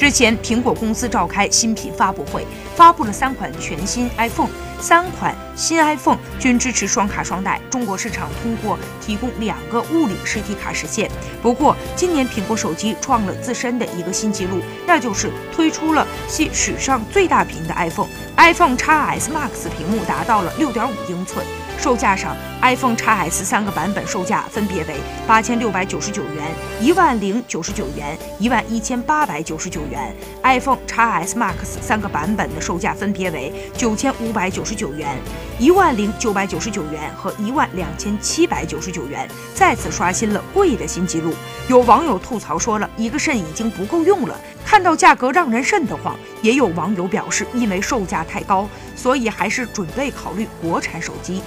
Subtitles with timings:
[0.00, 4.48] 日前，苹果公司召开新品发布会，发布了三款全新 iPhone。
[4.80, 11.10] 三款新 iPhone 均支持双卡双待，中国市场通过提供两个物理实体卡实现。
[11.42, 18.06] 不过，今年苹果手机创了自身的一个新纪录，那就是推出了系史上最大屏的 iPhone。
[18.36, 21.44] iPhone XS Max 屏幕达到了六点五英寸。
[21.76, 24.96] 售价上，iPhone XS 三个版本售价分别为
[25.28, 30.14] 八千六百九十九元、一万零九十九元、一万一千八百九十九元。
[30.42, 35.16] iPhone XS Max 三个版本的售价分别为九千五百九十九元、
[35.58, 41.32] 一万零九百九十九元和一万两千七百九十九元，再次刷新了贵的新纪录。
[41.68, 46.16] 有网友吐槽说了一个肾已经不够用了，看到价格让人肾得慌。
[46.40, 51.42] 也有网友表示，因为售价太高，所以还是准备考虑国产手机。